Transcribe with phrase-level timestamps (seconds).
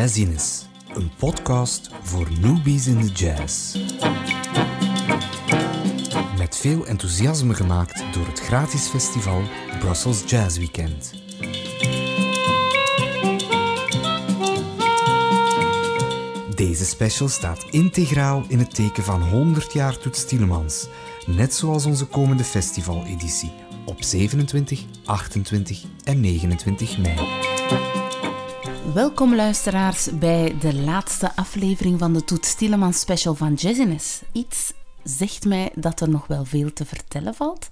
[0.00, 3.76] Jazziness, een podcast voor newbies in de jazz.
[6.38, 9.42] Met veel enthousiasme gemaakt door het gratis festival
[9.78, 11.12] Brussels Jazz Weekend.
[16.54, 20.88] Deze special staat integraal in het teken van 100 jaar Toets Tielemans,
[21.26, 23.52] net zoals onze komende festivaleditie
[23.84, 27.49] op 27, 28 en 29 mei.
[28.94, 34.22] Welkom luisteraars bij de laatste aflevering van de Toet Tielemans special van Jazziness.
[34.32, 34.72] Iets
[35.02, 37.68] zegt mij dat er nog wel veel te vertellen valt.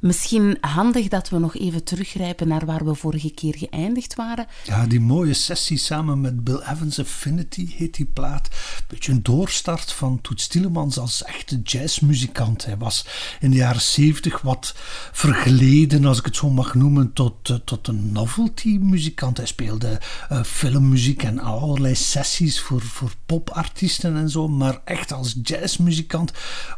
[0.00, 4.46] Misschien handig dat we nog even teruggrijpen naar waar we vorige keer geëindigd waren.
[4.64, 8.48] Ja, die mooie sessie samen met Bill Evans, Affinity heet die plaat.
[8.88, 12.64] Beetje een doorstart van Toets Tielemans als echte jazzmuzikant.
[12.64, 13.06] Hij was
[13.40, 14.74] in de jaren zeventig wat
[15.12, 19.36] vergeleden, als ik het zo mag noemen, tot, uh, tot een novelty-muzikant.
[19.36, 20.00] Hij speelde
[20.32, 24.48] uh, filmmuziek en allerlei sessies voor, voor popartiesten en zo.
[24.48, 26.32] Maar echt als jazzmuzikant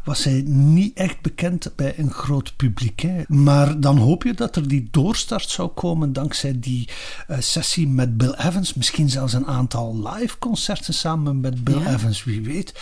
[0.04, 3.10] was hij niet echt bekend bij een groot publiek.
[3.28, 6.88] Maar dan hoop je dat er die doorstart zou komen dankzij die
[7.30, 8.74] uh, sessie met Bill Evans.
[8.74, 11.92] Misschien zelfs een aantal live concerten samen met Bill ja.
[11.92, 12.74] Evans, wie weet.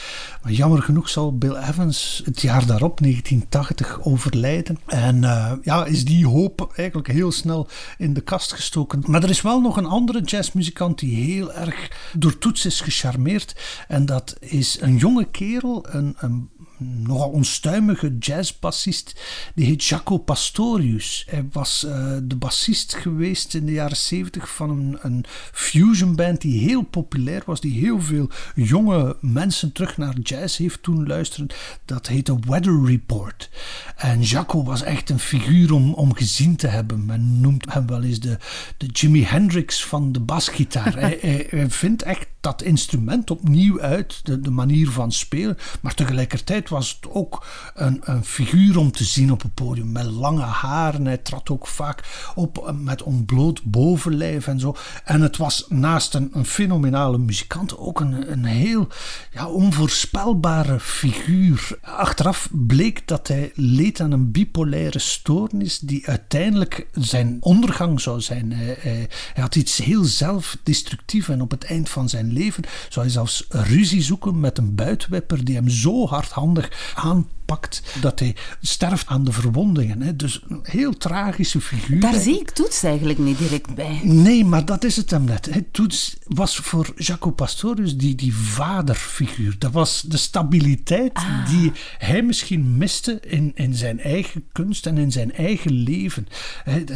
[0.42, 4.78] Maar jammer genoeg zal Bill Evans het jaar daarop, 1980, overlijden.
[4.86, 9.02] En uh, ja, is die hoop eigenlijk heel snel in de kast gestoken.
[9.06, 13.56] Maar er is wel nog een andere jazzmuzikant die heel erg door Toets is gecharmeerd.
[13.88, 16.48] En dat is een jonge kerel, een, een
[16.80, 19.20] nogal onstuimige jazzbassist.
[19.54, 21.26] Die heet Jaco Pastorius.
[21.30, 26.40] Hij was uh, de bassist geweest in de jaren 70 van een, een fusion band
[26.40, 31.46] die heel populair was, die heel veel jonge mensen terug naar jazz heeft toen luisteren.
[31.84, 33.50] Dat heette Weather Report.
[33.96, 37.06] En Jaco was echt een figuur om, om gezien te hebben.
[37.06, 38.38] Men noemt hem wel eens de,
[38.76, 40.94] de Jimi Hendrix van de basgitaar.
[40.94, 45.58] hij, hij, hij vindt echt dat instrument opnieuw uit, de, de, manier van spelen.
[45.80, 50.04] Maar tegelijkertijd was het ook een, een figuur om te zien op het podium met
[50.04, 51.06] lange haren.
[51.06, 54.76] Hij trad ook vaak op met ontbloot bovenlijf en zo.
[55.04, 58.88] En het was naast een, een fenomenale muzikant ook een, een heel
[59.32, 61.78] ja, onvoorspelbare figuur.
[61.82, 68.52] Achteraf bleek dat hij leed aan een bipolaire stoornis die uiteindelijk zijn ondergang zou zijn.
[68.52, 73.44] Hij, had iets heel zelfdestructief en op het eind van zijn leven zou hij zelfs
[73.48, 76.59] ruzie zoeken met een buitwipper die hem zo hardhandig
[76.94, 80.02] aanpakt dat hij sterft aan de verwondingen.
[80.02, 80.16] Hè.
[80.16, 82.00] Dus een heel tragische figuur.
[82.00, 84.00] Daar zie ik Toets eigenlijk niet direct bij.
[84.02, 85.54] Nee, maar dat is het hem net.
[85.54, 85.62] Hè.
[85.62, 89.54] Toets was voor Jaco Pastorius die, die vaderfiguur.
[89.58, 91.48] Dat was de stabiliteit ah.
[91.48, 96.26] die hij misschien miste in, in zijn eigen kunst en in zijn eigen leven.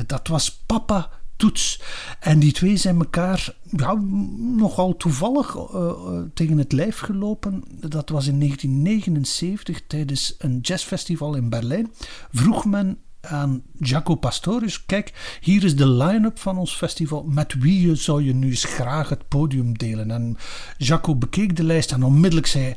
[0.07, 1.11] Dat was papa
[1.45, 1.81] toets.
[2.21, 3.95] En die twee zijn elkaar ja,
[4.57, 5.93] nogal toevallig uh,
[6.35, 7.65] tegen het lijf gelopen.
[7.71, 11.93] Dat was in 1979 tijdens een jazzfestival in Berlijn.
[12.33, 17.23] Vroeg men aan Jaco Pastorius: Kijk, hier is de line-up van ons festival.
[17.23, 20.11] Met wie zou je nu eens graag het podium delen?
[20.11, 20.37] En
[20.79, 22.75] Jaco bekeek de lijst en onmiddellijk zei: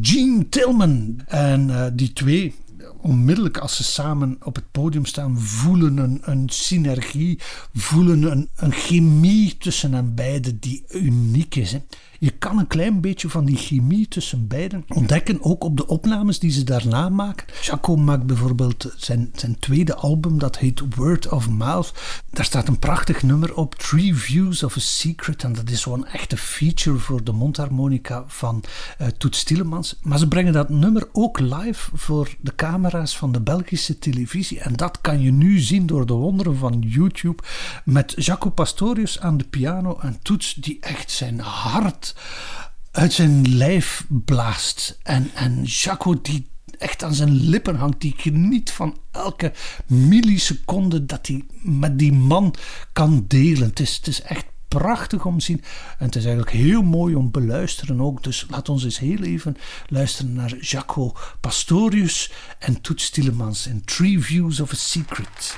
[0.00, 1.20] Gene Tillman.
[1.26, 2.54] En uh, die twee
[3.00, 7.38] onmiddellijk als ze samen op het podium staan, voelen een, een synergie,
[7.74, 11.72] voelen een, een chemie tussen hen beiden die uniek is.
[11.72, 11.78] Hè.
[12.20, 16.38] Je kan een klein beetje van die chemie tussen beiden ontdekken, ook op de opnames
[16.38, 17.46] die ze daarna maken.
[17.62, 21.92] Jaco maakt bijvoorbeeld zijn, zijn tweede album, dat heet Word of Mouth.
[22.30, 25.44] Daar staat een prachtig nummer op, Three Views of a Secret.
[25.44, 28.64] En dat is zo'n echte feature voor de mondharmonica van
[29.00, 29.98] uh, Tielemans.
[30.02, 34.60] Maar ze brengen dat nummer ook live voor de camera's van de Belgische televisie.
[34.60, 37.42] En dat kan je nu zien door de wonderen van YouTube.
[37.84, 42.07] Met Jaco Pastorius aan de piano en Toets die echt zijn hart
[42.90, 44.98] uit zijn lijf blaast.
[45.02, 46.48] En, en Jaco die
[46.78, 49.52] echt aan zijn lippen hangt, die geniet van elke
[49.86, 52.54] milliseconde dat hij met die man
[52.92, 53.68] kan delen.
[53.68, 55.62] Het is, het is echt prachtig om te zien.
[55.98, 58.22] En het is eigenlijk heel mooi om te beluisteren ook.
[58.22, 59.56] Dus laat ons eens heel even
[59.86, 65.56] luisteren naar Jaco Pastorius en Toets Tielemans in Three Views of a Secret.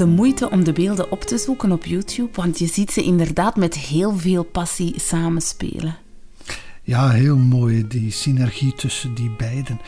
[0.00, 3.56] De moeite om de beelden op te zoeken op YouTube, want je ziet ze inderdaad
[3.56, 5.96] met heel veel passie samenspelen.
[6.82, 9.80] Ja, heel mooi, die synergie tussen die beiden.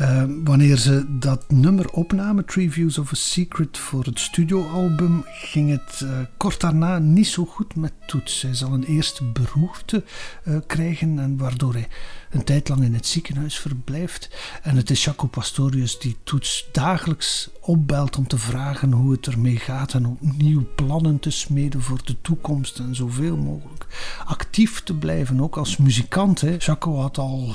[0.00, 5.70] Uh, wanneer ze dat nummer opnamen, Three Views of a Secret, voor het studioalbum, ging
[5.70, 8.42] het uh, kort daarna niet zo goed met Toets.
[8.42, 10.04] Hij zal een eerste beroerte
[10.44, 11.88] uh, krijgen, en waardoor hij
[12.30, 14.30] een tijd lang in het ziekenhuis verblijft.
[14.62, 19.56] En het is Jaco Pastorius die Toets dagelijks opbelt om te vragen hoe het ermee
[19.56, 23.86] gaat en opnieuw plannen te smeden voor de toekomst en zoveel mogelijk
[24.24, 26.42] actief te blijven, ook als muzikant.
[26.58, 27.54] Jaco had al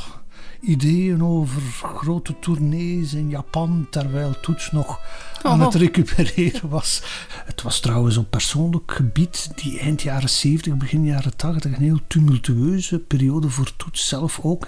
[0.61, 4.99] ideeën over grote tournees in Japan, terwijl Toets nog
[5.41, 5.81] aan het oh.
[5.81, 7.01] recupereren was.
[7.45, 11.99] Het was trouwens op persoonlijk gebied die eind jaren 70, begin jaren 80 een heel
[12.07, 14.67] tumultueuze periode voor Toets zelf ook.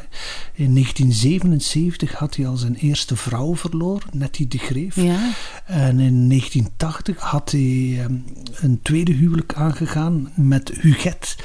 [0.54, 4.96] In 1977 had hij al zijn eerste vrouw verloren, Nettie de Greef.
[4.96, 5.31] Ja.
[5.66, 8.13] En in 1980 had hij ehm,
[8.54, 11.36] een tweede huwelijk aangegaan met Huguette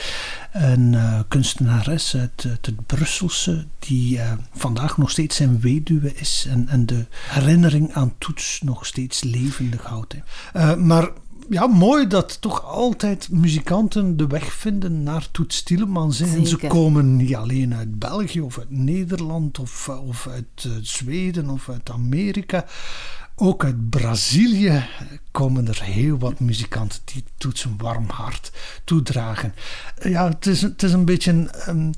[0.52, 6.68] een uh, kunstenares uit, het Brusselse, die uh, vandaag nog steeds zijn weduwe is en,
[6.68, 10.14] en de herinnering aan Toets nog steeds levendig houdt.
[10.56, 11.10] Uh, maar
[11.50, 16.20] ja, mooi dat toch altijd muzikanten de weg vinden naar Toets Tielemans.
[16.20, 21.68] En ze komen niet alleen uit België of uit Nederland of, of uit Zweden of
[21.68, 22.64] uit Amerika.
[23.40, 24.84] Ook uit Brazilië
[25.30, 28.52] komen er heel wat muzikanten die Toets een warm hart
[28.84, 29.54] toedragen.
[30.02, 31.94] Ja, het is, het is een beetje een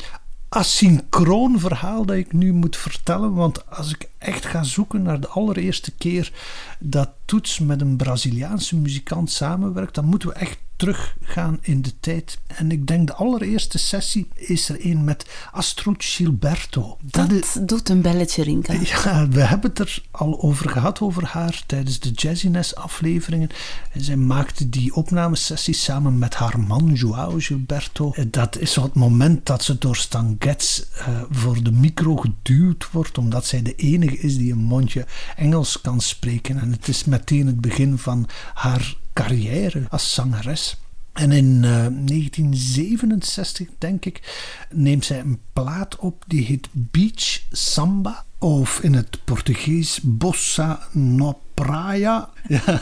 [0.48, 3.34] asynchroon verhaal dat ik nu moet vertellen.
[3.34, 6.32] Want als ik echt ga zoeken naar de allereerste keer
[6.78, 12.38] dat Toets met een Braziliaanse muzikant samenwerkt, dan moeten we echt teruggaan in de tijd.
[12.46, 16.96] En ik denk de allereerste sessie is er een met Astrud Gilberto.
[17.02, 18.80] Dat, is, doet een belletje rinkelen.
[18.84, 23.48] Ja, we hebben het er al over gehad, over haar, tijdens de Jazziness afleveringen.
[23.92, 28.14] En zij maakte die opnamesessie samen met haar man, Joao Gilberto.
[28.26, 32.90] Dat is zo het moment dat ze door Stan Getz uh, voor de micro geduwd
[32.90, 35.06] wordt, omdat zij de enige is die een mondje
[35.36, 36.60] Engels kan spreken.
[36.60, 40.76] En het is meteen het begin van haar carrière als zangeres.
[41.12, 47.40] En in uh, eh, 1967, denk ik, neemt zij een plaat op die heet Beach
[47.50, 48.24] Samba.
[48.38, 52.28] Of in het Portugees Bossa No Praia.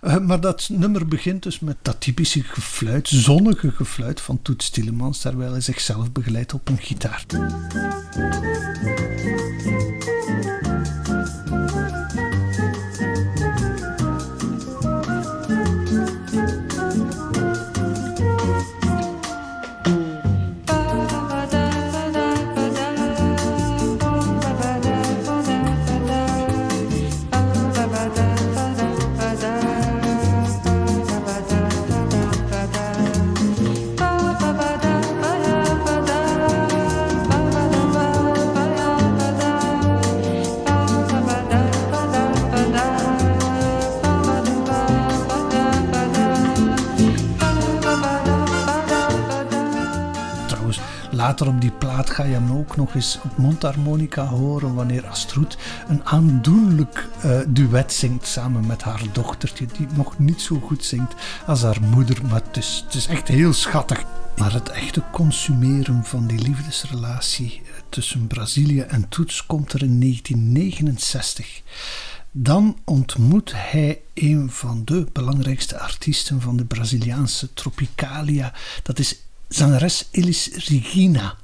[0.00, 5.20] Eh, maar dat nummer begint dus met dat typische gefluit, zonnige gefluit van Toets Tielemans,
[5.20, 7.24] terwijl hij zichzelf begeleidt op een gitaar.
[51.32, 55.56] Later op die plaat ga je hem ook nog eens op mondharmonica horen wanneer Astrud
[55.88, 61.14] een aandoenlijk uh, duet zingt samen met haar dochtertje, die nog niet zo goed zingt
[61.46, 64.04] als haar moeder, maar het is, het is echt heel schattig.
[64.36, 70.00] Maar het echte consumeren van die liefdesrelatie eh, tussen Brazilië en Toets komt er in
[70.00, 71.62] 1969.
[72.30, 78.52] Dan ontmoet hij een van de belangrijkste artiesten van de Braziliaanse Tropicalia.
[78.82, 79.16] Dat is
[79.54, 81.36] zangeres Elis Regina.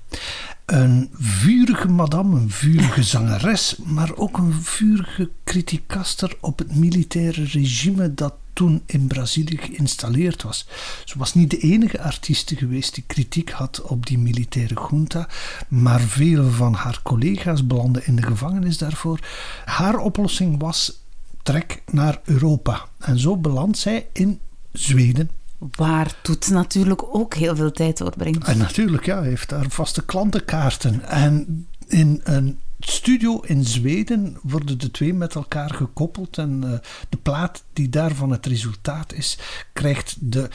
[0.67, 8.15] Een vurige madame, een vurige zangeres, maar ook een vurige criticaster op het militaire regime
[8.15, 10.67] dat toen in Brazilië geïnstalleerd was.
[11.05, 15.29] Ze was niet de enige artieste geweest die kritiek had op die militaire junta,
[15.69, 19.19] maar vele van haar collega's belanden in de gevangenis daarvoor.
[19.65, 21.03] Haar oplossing was
[21.43, 22.89] trek naar Europa.
[22.99, 24.41] En zo belandt zij in
[24.73, 28.47] Zweden Waar Toets natuurlijk ook heel veel tijd doorbrengt.
[28.47, 31.09] En natuurlijk, ja, hij heeft daar vaste klantenkaarten.
[31.09, 36.39] En in een studio in Zweden worden de twee met elkaar gekoppeld.
[36.39, 36.73] En uh,
[37.09, 39.39] de plaat die daarvan het resultaat is,
[39.73, 40.49] krijgt de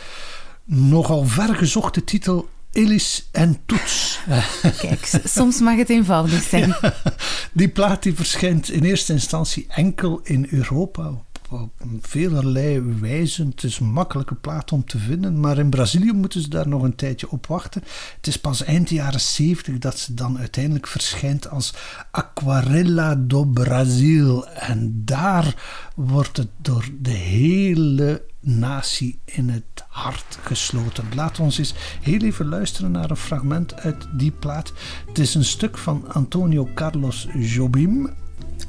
[0.63, 4.19] nogal vergezochte titel Elis en Toets.
[4.81, 6.75] Kijk, soms mag het eenvoudig zijn.
[7.51, 11.21] die plaat die verschijnt in eerste instantie enkel in Europa
[11.61, 13.47] op velerlei wijzen.
[13.47, 16.83] Het is een makkelijke plaat om te vinden, maar in Brazilië moeten ze daar nog
[16.83, 17.83] een tijdje op wachten.
[18.15, 21.73] Het is pas eind jaren 70 dat ze dan uiteindelijk verschijnt als
[22.11, 24.47] Aquarela do Brasil.
[24.47, 25.55] En daar
[25.95, 31.05] wordt het door de hele natie in het hart gesloten.
[31.15, 34.73] Laat ons eens heel even luisteren naar een fragment uit die plaat.
[35.07, 38.09] Het is een stuk van Antonio Carlos Jobim.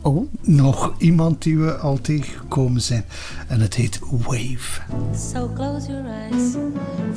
[0.06, 0.28] Oh.
[0.40, 3.04] Nog iemand die we al tegengekomen zijn.
[3.49, 4.80] En het heet Wave.
[5.16, 6.56] So close your eyes,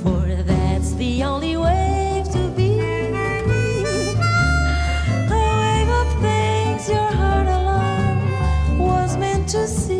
[0.01, 2.79] for that's the only way to be.
[5.29, 9.96] A wave of things your heart alone was meant to see.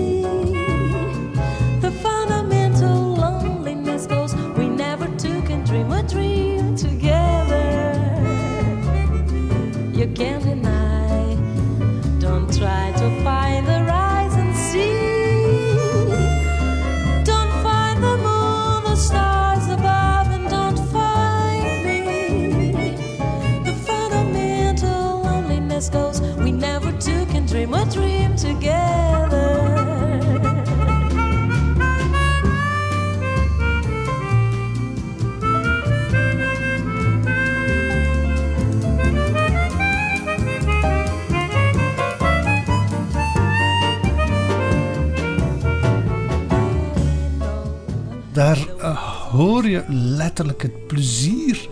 [49.37, 51.69] Hoor je letterlijk het plezier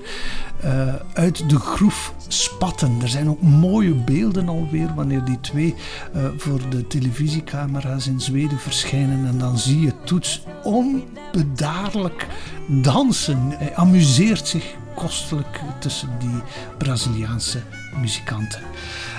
[0.66, 2.98] uh, uit de groef spatten.
[3.02, 5.76] Er zijn ook mooie beelden alweer wanneer die twee
[6.16, 9.26] uh, voor de televisiecamera's in Zweden verschijnen.
[9.28, 12.28] En dan zie je Toets onbedaarlijk
[12.68, 13.40] dansen.
[13.50, 16.42] Hij amuseert zich kostelijk tussen die
[16.78, 17.62] Braziliaanse
[18.02, 18.62] muzikanten.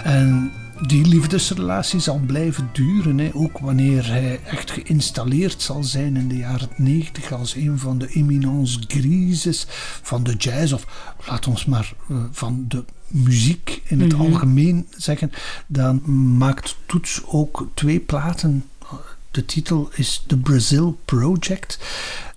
[0.05, 3.19] En die liefdesrelatie zal blijven duren.
[3.19, 3.31] Hè.
[3.35, 8.09] Ook wanneer hij echt geïnstalleerd zal zijn in de jaren 90 als een van de
[8.09, 9.67] eminence grises
[10.03, 10.73] van de jazz.
[10.73, 14.33] Of laat ons maar uh, van de muziek in het mm-hmm.
[14.33, 15.33] algemeen zeggen.
[15.67, 16.03] Dan
[16.37, 18.65] maakt Toets ook twee platen.
[19.31, 21.79] De titel is The Brazil Project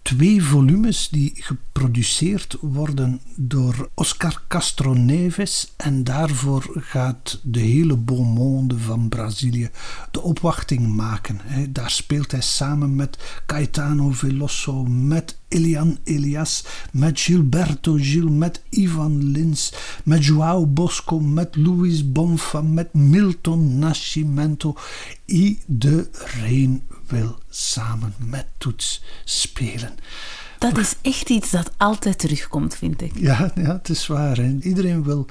[0.02, 5.74] twee volumes die geproduceerd worden door Oscar Castro Neves.
[5.78, 9.70] En daarvoor gaat de hele beau monde van Brazilië
[10.12, 11.40] de opwachting maken.
[11.70, 19.32] Daar speelt hij samen met Caetano Veloso, met Elian Elias, met Gilberto Gil, met Ivan
[19.32, 24.76] Lins, met João Bosco, met Luis Bonfa, met Milton Nascimento.
[25.26, 29.98] Iedereen wil samen met Toets spelen.
[30.60, 33.12] Dat is echt iets dat altijd terugkomt, vind ik.
[33.20, 34.38] Ja, ja het is waar.
[34.38, 34.58] Hè.
[34.62, 35.26] Iedereen wil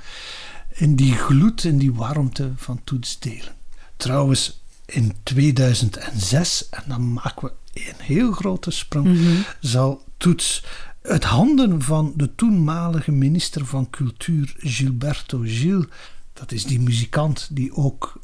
[0.74, 3.54] in die gloed en die warmte van Toets delen.
[3.96, 9.44] Trouwens, in 2006, en dan maken we een heel grote sprong, mm-hmm.
[9.60, 10.64] zal Toets
[11.02, 15.84] uit handen van de toenmalige minister van Cultuur, Gilberto Gil,
[16.32, 18.20] dat is die muzikant die ook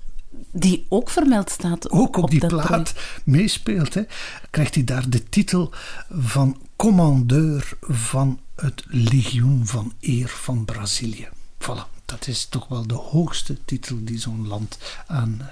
[0.52, 1.90] die ook vermeld staat.
[1.90, 3.94] Ook op, op die plaat meespeelt.
[3.94, 4.02] Hè,
[4.50, 5.72] krijgt hij daar de titel
[6.10, 11.28] van commandeur van het Legioen van Eer van Brazilië.
[11.58, 15.50] Voilà, dat is toch wel de hoogste titel die zo'n land aan,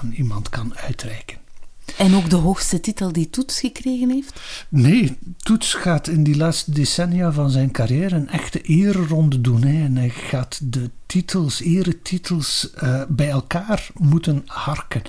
[0.00, 1.38] aan iemand kan uitreiken.
[1.96, 4.40] En ook de hoogste titel die Toets gekregen heeft?
[4.68, 9.62] Nee, Toets gaat in die laatste decennia van zijn carrière een echte ereronde doen.
[9.62, 9.84] Hè.
[9.84, 15.02] En hij gaat de titels, eretitels, uh, bij elkaar moeten harken.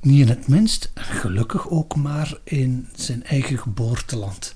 [0.00, 4.54] Niet in het minst, gelukkig ook maar in zijn eigen geboorteland.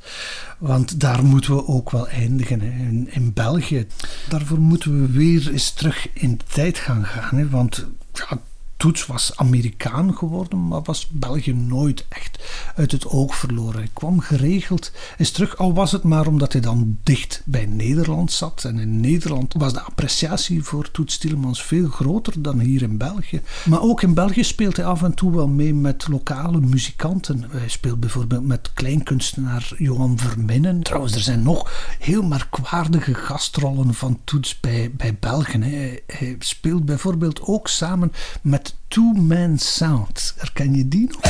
[0.59, 2.67] Want daar moeten we ook wel eindigen, hè.
[2.67, 3.87] In, in, België.
[4.29, 7.39] Daarvoor moeten we weer eens terug in de tijd gaan gaan.
[7.39, 7.49] Hè.
[7.49, 8.41] Want ja,
[8.79, 12.39] Toets was Amerikaan geworden, maar was België nooit echt
[12.75, 13.79] uit het oog verloren.
[13.79, 18.33] Hij kwam geregeld eens terug, al was het maar omdat hij dan dicht bij Nederland
[18.33, 18.65] zat.
[18.65, 23.41] En in Nederland was de appreciatie voor Toets Tielemans veel groter dan hier in België.
[23.65, 27.45] Maar ook in België speelt hij af en toe wel mee met lokale muzikanten.
[27.51, 30.83] Hij speelt bijvoorbeeld met kleinkunstenaar Johan Verminnen.
[30.83, 35.63] Trouwens, er zijn nog heel merkwaardige gastrollen van Toets bij, bij Belgen.
[35.63, 40.35] Hij, hij speelt bijvoorbeeld ook samen met Two Man Sound.
[40.37, 41.21] Herken je die nog?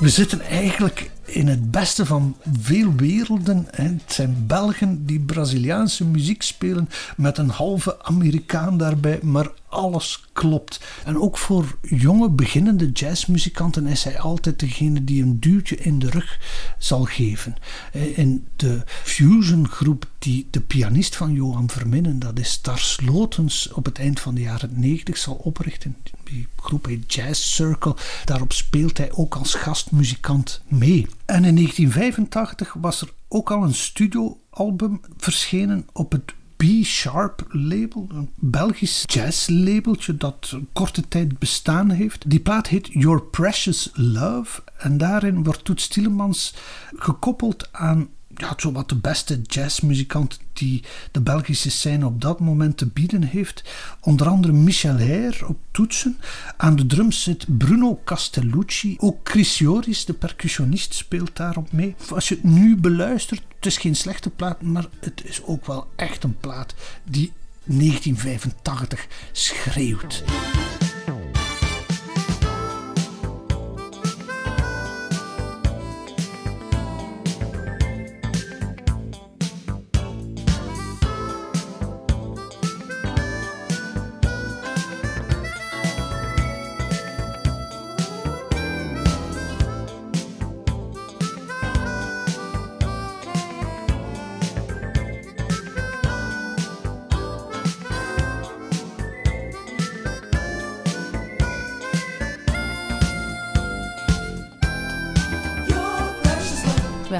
[0.00, 3.66] We zitten eigenlijk in het beste van veel werelden.
[3.70, 10.80] Het zijn Belgen die Braziliaanse muziek spelen met een halve Amerikaan daarbij, maar alles klopt.
[11.04, 16.10] En ook voor jonge beginnende jazzmuzikanten is hij altijd degene die een duwtje in de
[16.10, 16.40] rug
[16.78, 17.54] zal geven.
[17.92, 23.84] Eh, in de fusiongroep die de pianist van Johan Verminnen, dat is Stars Lotens, op
[23.84, 25.96] het eind van de jaren 90 zal oprichten.
[26.24, 27.96] Die groep heet Jazz Circle.
[28.24, 31.06] Daarop speelt hij ook als gastmuzikant mee.
[31.24, 38.30] En in 1985 was er ook al een studioalbum verschenen op het B-Sharp label, een
[38.34, 42.30] Belgisch jazzlabeltje dat een korte tijd bestaan heeft.
[42.30, 46.54] Die plaat heet Your Precious Love en daarin wordt Toets Tielemans
[46.96, 52.86] gekoppeld aan ja, zowat de beste jazzmuzikant die de Belgische scène op dat moment te
[52.86, 53.64] bieden heeft.
[54.00, 56.16] Onder andere Michel Heyer op toetsen.
[56.56, 58.96] Aan de drums zit Bruno Castellucci.
[58.98, 61.94] Ook Chris Joris, de percussionist, speelt daarop mee.
[62.10, 65.86] Als je het nu beluistert, het is geen slechte plaat, maar het is ook wel
[65.96, 66.74] echt een plaat
[67.04, 67.32] die
[67.64, 70.22] 1985 schreeuwt.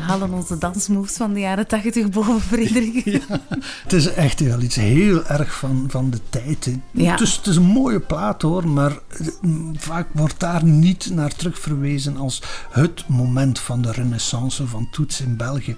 [0.00, 3.04] Halen onze dansmoves van de jaren 80 boven, Frederik.
[3.10, 3.40] Ja,
[3.82, 6.70] het is echt wel iets heel erg van, van de tijd.
[6.90, 7.10] Ja.
[7.10, 9.26] Het, is, het is een mooie plaat hoor, maar eh,
[9.74, 15.20] vaak wordt daar niet naar terug verwezen als het moment van de renaissance van toets
[15.20, 15.76] in België.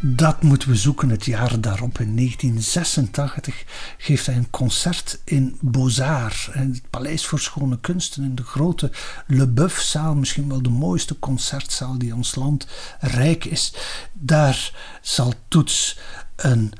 [0.00, 1.98] Dat moeten we zoeken het jaar daarop.
[1.98, 3.64] In 1986
[3.98, 8.90] geeft hij een concert in Beaux-Arts, het Paleis voor Schone Kunsten, in de grote
[9.26, 12.66] Le Boeuf-zaal, misschien wel de mooiste concertzaal die ons land
[13.00, 13.74] rijk is.
[14.12, 15.98] Daar zal Toets
[16.36, 16.72] een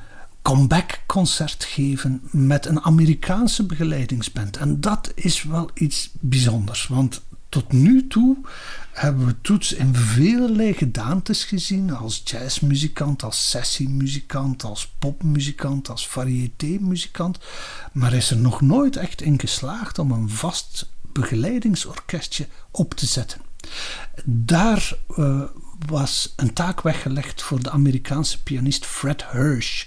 [0.42, 4.56] comeback-concert geven met een Amerikaanse begeleidingsband.
[4.56, 8.36] En dat is wel iets bijzonders, want tot nu toe
[8.92, 11.94] hebben we Toets in vele gedaantes gezien.
[11.94, 17.38] Als jazzmuzikant, als sessiemuzikant, als popmuzikant, als variété-muzikant.
[17.92, 23.40] Maar is er nog nooit echt in geslaagd om een vast begeleidingsorkestje op te zetten.
[24.24, 25.42] Daar eh,
[25.86, 29.86] was een taak weggelegd voor de Amerikaanse pianist Fred Hirsch.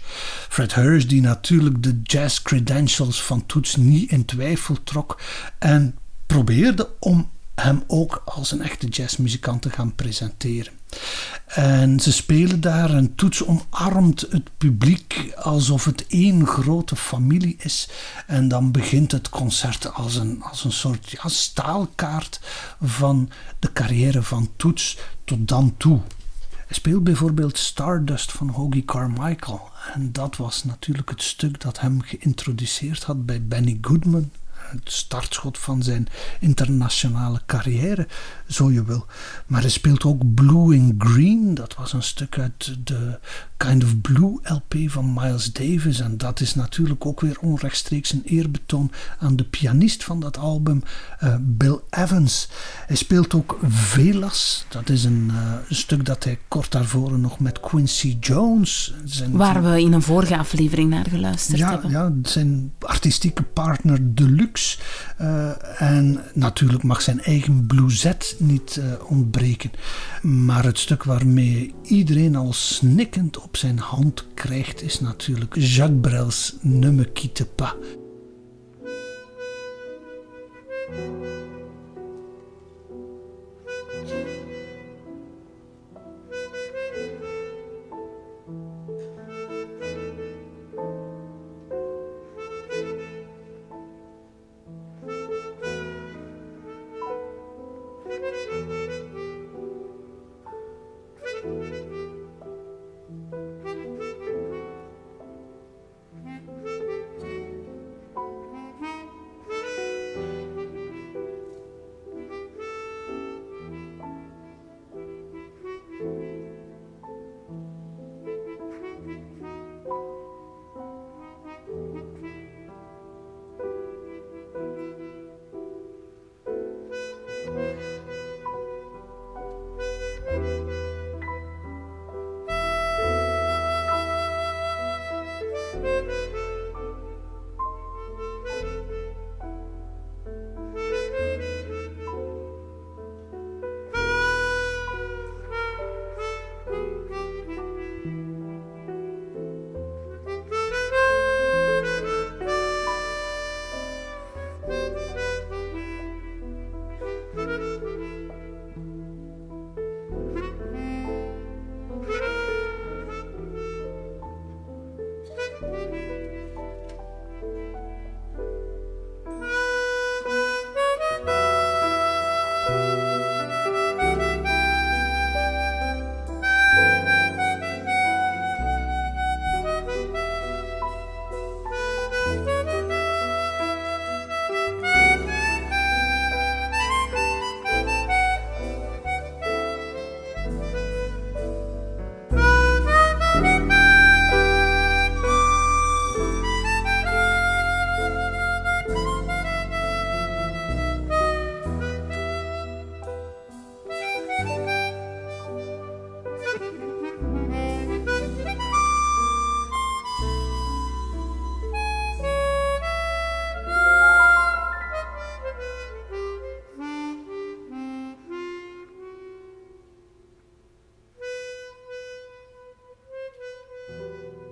[0.49, 5.21] Fred Hirsch, die natuurlijk de jazz credentials van Toets niet in twijfel trok
[5.59, 7.29] en probeerde om
[7.63, 10.73] hem ook als een echte jazzmuzikant te gaan presenteren.
[11.45, 17.89] En ze spelen daar en Toets omarmt het publiek alsof het één grote familie is.
[18.27, 22.39] En dan begint het concert als een, als een soort ja, staalkaart
[22.81, 25.99] van de carrière van Toets tot dan toe.
[26.49, 29.69] Hij speelt bijvoorbeeld Stardust van Hoagie Carmichael.
[29.93, 34.31] En dat was natuurlijk het stuk dat hem geïntroduceerd had bij Benny Goodman.
[34.71, 36.07] Het startschot van zijn
[36.39, 38.07] internationale carrière,
[38.47, 39.05] zo je wil.
[39.45, 41.53] Maar hij speelt ook Blue in Green.
[41.53, 43.19] Dat was een stuk uit de
[43.67, 45.99] Kind of Blue LP van Miles Davis.
[45.99, 50.83] En dat is natuurlijk ook weer onrechtstreeks een eerbetoon aan de pianist van dat album,
[51.19, 52.49] eh, Bill Evans.
[52.87, 54.65] Hij speelt ook Velas.
[54.69, 58.93] Dat is een, eh, een stuk dat hij kort daarvoor nog met Quincy Jones.
[59.03, 61.91] Zijn Waar we in een vorige aflevering naar geluisterd ja, hebben.
[61.91, 64.77] ja, zijn artistieke partner deluxe.
[65.17, 69.71] Eh, en natuurlijk mag zijn eigen blueset niet ontbreken.
[70.21, 76.55] Maar het stuk waarmee iedereen al snikkend op zijn hand krijgt, is natuurlijk Jacques Brel's
[76.61, 77.73] Ne me quitte pas.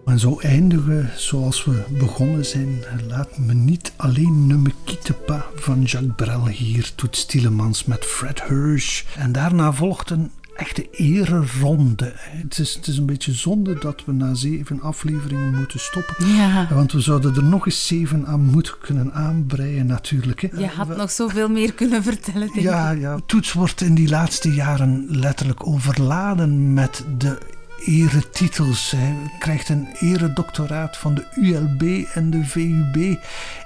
[0.10, 2.84] En zo eindigen zoals we begonnen zijn.
[3.10, 6.92] Laat me niet alleen ne me quitte pas van Jacques Brel hier.
[6.96, 9.04] Toet Tielemans met Fred Hirsch.
[9.18, 12.14] En daarna volgt een echte ereronde.
[12.16, 16.28] Het is, het is een beetje zonde dat we na zeven afleveringen moeten stoppen.
[16.28, 16.68] Ja.
[16.74, 20.42] Want we zouden er nog eens zeven aan moeten kunnen aanbreien natuurlijk.
[20.42, 20.48] Hè.
[20.60, 23.00] Je had nog zoveel meer kunnen vertellen, denk Ja, ik.
[23.00, 27.38] ja, Toets wordt in die laatste jaren letterlijk overladen met de
[27.86, 28.92] eretitels.
[28.92, 33.18] Hij krijgt een eredoctoraat van de ULB en de VUB.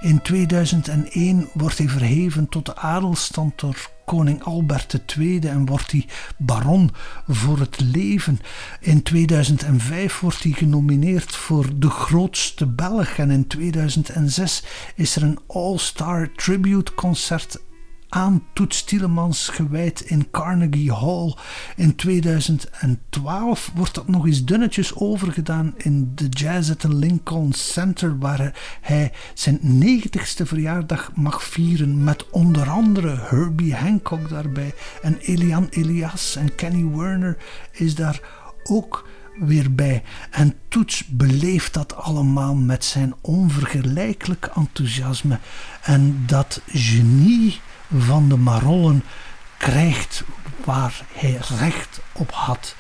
[0.02, 6.06] In 2001 wordt hij verheven tot de adelstand door koning Albert II en wordt hij
[6.38, 6.92] baron
[7.28, 8.40] voor het leven.
[8.80, 14.64] In 2005 wordt hij genomineerd voor de grootste Belg en in 2006
[14.96, 17.60] is er een All-Star Tribute Concert
[18.14, 21.36] aan Toets Tielemans gewijd in Carnegie Hall.
[21.76, 28.20] In 2012 wordt dat nog eens dunnetjes overgedaan in de Jazz at the Lincoln Center,
[28.20, 35.68] waar hij zijn 90ste verjaardag mag vieren met onder andere Herbie Hancock daarbij en Elian
[35.70, 37.38] Elias en Kenny Werner
[37.72, 38.22] is daar
[38.64, 39.08] ook
[39.40, 40.04] weer bij.
[40.32, 45.40] En Toets beleeft dat allemaal met zijn onvergelijkelijk enthousiasme.
[45.84, 47.60] En dat genie
[47.98, 49.04] van de Marollen
[49.58, 50.24] krijgt
[50.66, 52.76] waar hij recht op had.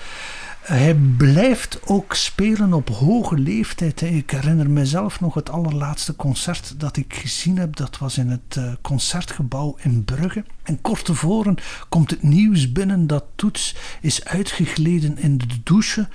[0.63, 4.01] Hij blijft ook spelen op hoge leeftijd.
[4.01, 7.75] Ik herinner mezelf nog het allerlaatste concert dat ik gezien heb.
[7.75, 10.43] Dat was in het eh, concertgebouw in Brugge.
[10.63, 11.55] En kort tevoren
[11.89, 16.07] komt het nieuws binnen dat Toets is uitgegleden in de douche.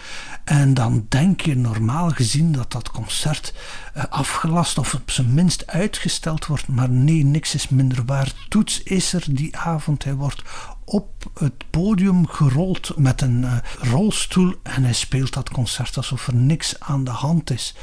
[0.45, 3.55] En dan denk je normaal gezien dat dat concert
[3.95, 6.69] eh, afgelast of op zijn minst uitgesteld wordt.
[6.69, 8.33] Maar nee, niks is minder waar.
[8.49, 10.05] Toets is er die avond.
[10.05, 10.43] Hij wordt
[10.89, 16.35] op het podium gerold met een uh, rolstoel en hij speelt dat concert alsof er
[16.35, 17.75] niks aan de hand is.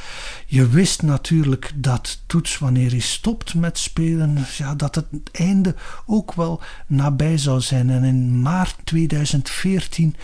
[0.46, 6.34] Je wist natuurlijk dat Toets, wanneer hij stopt met spelen, ja, dat het einde ook
[6.34, 7.90] wel nabij zou zijn.
[7.90, 10.16] En in maart 2014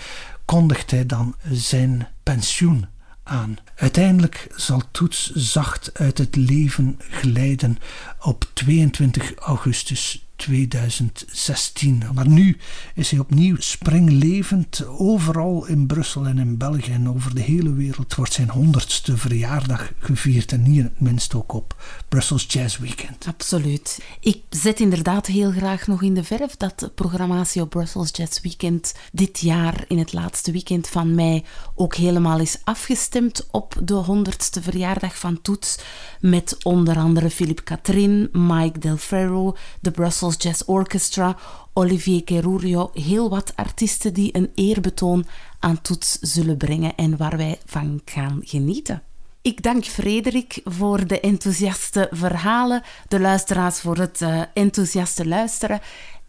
[0.45, 2.85] kondigt hij dan zijn pensioen
[3.23, 3.57] aan.
[3.75, 7.77] Uiteindelijk zal Toets zacht uit het leven glijden
[8.19, 12.03] op 22 augustus 2016.
[12.13, 12.57] Maar nu
[12.95, 14.85] is hij opnieuw springlevend.
[14.87, 19.91] Overal in Brussel en in België en over de hele wereld wordt zijn honderdste verjaardag
[19.99, 20.51] gevierd.
[20.51, 21.75] En hier het minst ook op
[22.09, 23.25] Brussels Jazz Weekend.
[23.27, 24.01] Absoluut.
[24.19, 28.41] Ik zet inderdaad heel graag nog in de verf dat de programmatie op Brussels Jazz
[28.41, 33.93] Weekend dit jaar in het laatste weekend van mei ook helemaal is afgestemd op de
[33.93, 35.79] honderdste verjaardag van Toets.
[36.19, 41.35] Met onder andere Philippe Catherine, Mike Del Ferro, de Brussels Jazz Orchestra,
[41.73, 45.25] Olivier Kerurio, heel wat artiesten die een eerbetoon
[45.59, 49.03] aan Toets zullen brengen en waar wij van gaan genieten.
[49.41, 55.79] Ik dank Frederik voor de enthousiaste verhalen, de luisteraars voor het uh, enthousiaste luisteren.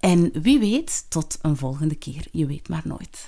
[0.01, 2.27] En wie weet, tot een volgende keer.
[2.31, 3.25] Je weet maar nooit.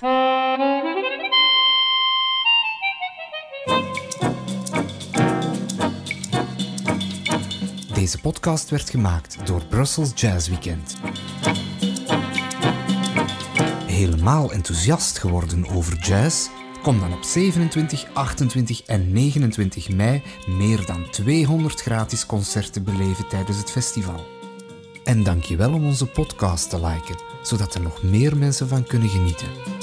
[8.05, 10.97] Deze podcast werd gemaakt door Brussels Jazz Weekend.
[13.85, 16.47] Helemaal enthousiast geworden over jazz?
[16.81, 23.57] Kom dan op 27, 28 en 29 mei meer dan 200 gratis concerten beleven tijdens
[23.57, 24.25] het festival.
[25.03, 28.83] En dank je wel om onze podcast te liken, zodat er nog meer mensen van
[28.83, 29.74] kunnen genieten.